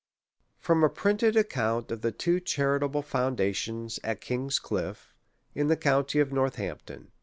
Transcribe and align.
From 0.57 0.83
a 0.83 0.89
printed 0.89 1.35
Account 1.37 1.91
of 1.91 2.01
the 2.01 2.11
two 2.11 2.39
charitable 2.39 3.03
Foun 3.03 3.35
dations 3.35 3.99
at 4.03 4.19
King's 4.19 4.57
Cliffe, 4.59 5.13
in 5.53 5.67
the 5.67 5.77
County 5.77 6.17
of 6.19 6.33
North 6.33 6.57
ampton. 6.57 7.11